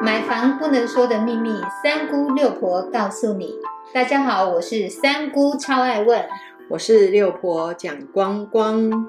[0.00, 3.54] 买房不能说的秘密，三姑六婆告诉你。
[3.92, 6.24] 大家好，我是三姑，超爱问。
[6.70, 9.08] 我是六婆蒋光光。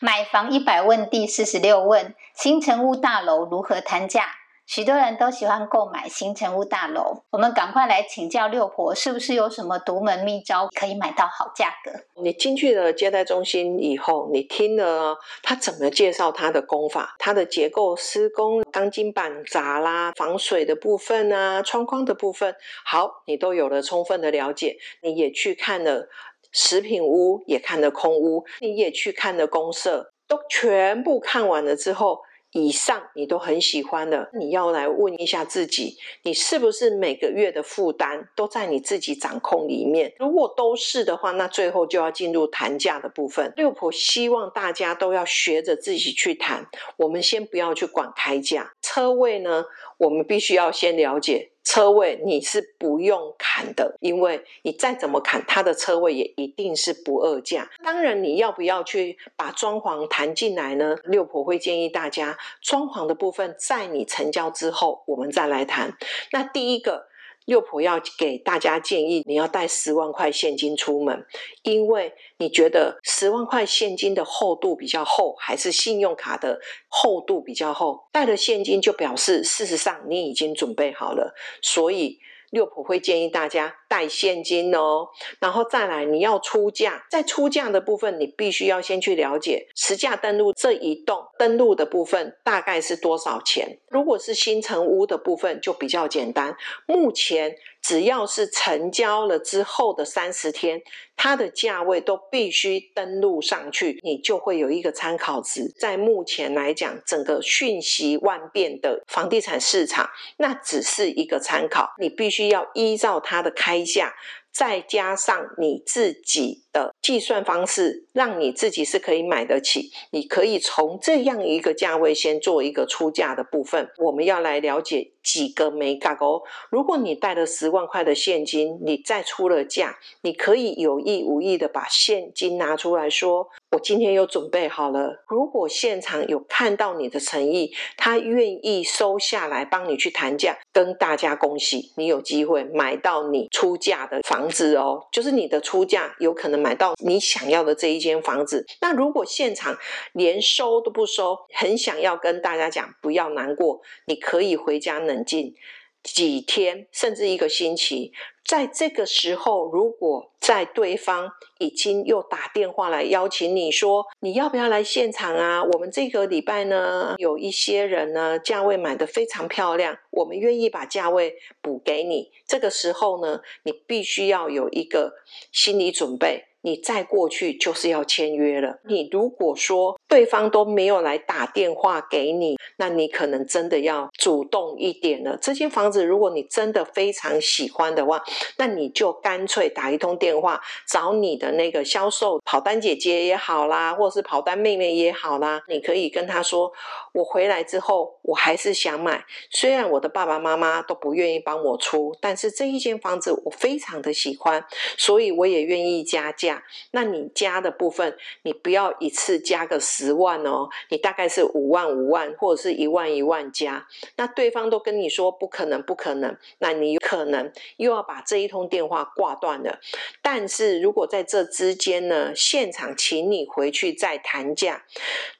[0.00, 4.24] 买房一百问第四十六问：新城屋大楼如何谈价？
[4.70, 11.90] 许多人都喜欢购买新城屋大楼，我们赶快来请教六婆，是不是有什么独门秘招可以买到好价格？
[12.22, 24.76] 你进去了接待中心以后，你听了他怎么介绍他的工法、它的结构、施工、钢筋板砸啦、防水的部分啊、窗框的部分，好，你都有了充分的了解。
[25.02, 26.08] 你也去看了
[26.52, 32.20] 食品屋，也看了空屋，你也去看了公社，都全部看完了之后。
[32.52, 40.12] 以上你都很喜欢的，你要来问一下自己，你是不是每个月的负担都在你自己掌控里面？
[40.18, 43.52] 如果都是的话，那最后就要进入谈价的部分。
[43.56, 48.72] 六婆希望大家都要学着自己去谈，我们先不要去管开价。
[48.82, 49.64] 车位呢，
[49.98, 51.50] 我们必须要先了解。
[51.62, 57.70] 车位你是不用砍的，因为你再怎么砍，它的车位也一定是不二价。
[57.84, 60.96] 当然，你要不要去把装潢谈进来呢？
[61.04, 65.96] 六婆会建议大家，装潢的部分在你成交之后，我们再来谈。
[66.32, 67.09] 那第一个。
[67.50, 71.26] 六婆要给大家建议，你要带十万块现金出门，
[71.64, 78.08] 因为你觉得十万块现金的厚度比较厚，还是信用卡的厚度比较厚？
[78.12, 82.20] 带了现金就表示，事实上你已经准备好了，所以。
[82.50, 85.08] 六婆会建议大家带现金哦，
[85.40, 93.78] 然后再来你要出价，在出价的部分，你必须要先去了解实价登录这一栋登录的部分大概是多少钱。
[93.88, 97.56] 如果是新城屋的部分就比较简单，目前。
[97.82, 100.82] 只要是成交了之后的三十天，
[101.16, 105.72] 它的价位都必须登录上去，你就会有一个参考值。
[105.78, 114.14] 在目前来讲，整个瞬息万变的房地产市场，那只是一个参考，你必须要依照它的开一下。
[114.52, 119.90] 再加上你自己的计算方式，让你自己是可以买得起。
[120.10, 123.90] 你可以从这样一个价位先做一个出价的部分。
[123.98, 126.42] 我们要来了解几个美感哦。
[126.70, 133.48] 如果你带了十万块的现金，你再出了价，你可以有意无意的把现金拿出来说。
[133.70, 135.22] 我今天又准备好了。
[135.28, 145.06] 如果现场有看到你的诚意，他愿意收下来帮你去谈价，跟大家恭喜，你有机会买到你出价的房子哦。
[145.12, 148.66] 就是你的出价有可能买到你想要的这一间房子。
[148.80, 149.76] 那如果现场
[150.12, 155.54] 连收都不收，很想要跟大家讲，不要难过，你可以回家冷静
[156.02, 158.12] 几天，甚至一个星期。
[158.42, 165.62] 在这个时候，如果在对方已经又打电话来邀请你说，你要不要来现场啊？
[165.62, 172.32] 我们这个礼拜呢，有一些人呢，价位买的非常漂亮，我们愿意把价位补给你。
[172.48, 175.12] 这个时候呢，你必须要有一个
[175.52, 176.46] 心理准备。
[176.62, 178.78] 你再过去就是要签约了。
[178.84, 185.38] 你如果说对方都没有来打电话给你，那你可能真的要主动一点了。
[185.40, 188.22] 这间房子如果你真的非常喜欢的话，
[188.58, 196.72] 那你就干脆打一通电话找你的那个销售跑单姐姐也好啦，或者是跑单妹妹也好啦，你可以跟他说：
[197.12, 204.64] 我回来之后我还是想买，虽然我的爸爸妈妈都不愿意帮我出，但是这一间房子我非常的喜欢，
[204.98, 206.49] 所以我也愿意加价。
[206.92, 213.86] 那你加的部分，你不要一次加个十万哦，你大概是五万五万或者是一万一万加。
[214.16, 219.78] 那对方都跟你说不可能不可能，那你可能又要把这一通电话挂断了。
[220.22, 224.84] 但是如果在这之间呢，现场请你回去再谈价，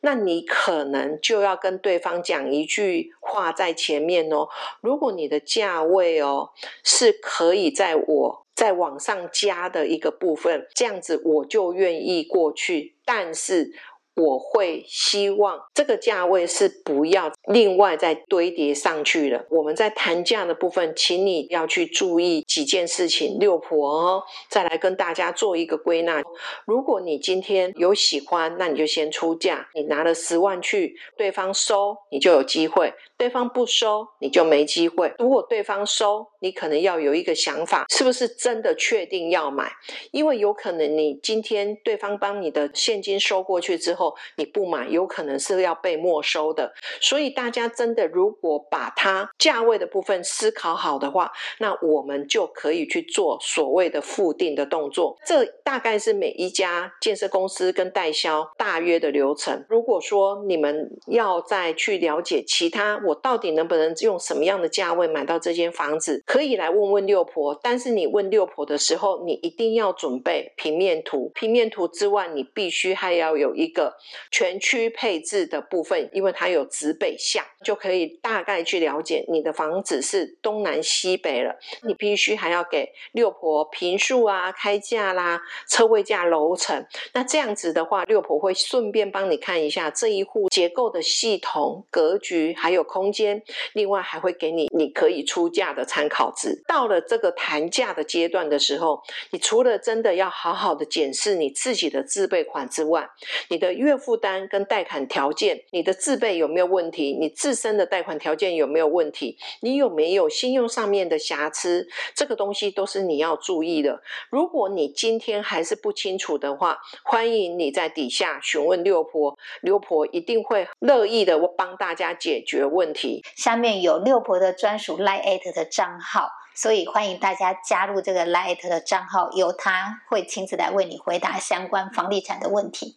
[0.00, 4.48] 那你可能就要跟对方讲一句话在前面哦。
[4.80, 6.50] 如果你的价位哦
[6.84, 8.46] 是可以在我。
[8.60, 13.72] 再往上加的一个部分，这样子我就愿意过去，但是。
[14.20, 19.44] 我会希望这个价位是不要另外再堆叠上去了。
[19.50, 23.38] 我们在谈价的部分，请你要去注意几件事情。
[23.38, 26.22] 六婆哦，再来跟大家做一个归纳。
[26.66, 29.68] 如果你今天有喜欢，那你就先出价。
[29.74, 35.12] 你拿了十万去，对方收，你就有机会；对方不收，你就没机会。
[35.18, 39.72] 如果对方收，你可能要有一个想法，是不是真的确定要买？
[40.10, 44.09] 因为有可能你今天对方帮你的现金收过去之后。
[44.36, 46.72] 你不买，有可能是要被没收的。
[47.00, 55.16] 所以大家真的如果把它价位的部分思考好的话，那我们就可以去做所谓的复定的动作。
[55.26, 59.64] 这大概是每一家建设公司跟代销大约的流程。
[59.68, 67.58] 如果说你们要再去了解其他，我到底能不能用什么样的价位买到这间房子，可以来问问六婆。
[67.62, 71.30] 但是你问六婆的时候，你一定要准备平面图。
[71.34, 73.89] 平面图之外，你必须还要有一个
[74.30, 81.58] 全区配置的部分，因为它有指北向，就可以大概去了解你的房子是东南西北了。
[81.82, 86.86] 你必须还要给六婆平数啊、开价啦、车位价、楼层。
[87.12, 93.42] 那这样子的话，六婆会顺便帮你看一下这一户结构的系统、格局还有空间，
[93.72, 96.62] 另外还会给你你可以出价的参考值。
[96.66, 103.08] 到了这个谈价的阶段的时候，你除了真的要好好的检视你自己的自备款之外，
[103.48, 107.16] 你的月负担跟贷款条件，你的自备有没有问题？
[107.18, 109.36] 你自身的贷款条件有没有问题？
[109.60, 111.88] 你有没有信用上面的瑕疵？
[112.14, 114.02] 这个东西都是你要注意的。
[114.28, 123.24] 如果你今天还是不清楚的话，欢迎你在底下询问六婆，六婆一定会乐意的帮大家解决问题。
[123.34, 132.96] 下面有六婆的专属 Line 的账号，所以欢迎大家加入这个 Line 的账号，由他会亲自来为你回答相关房地产的问题。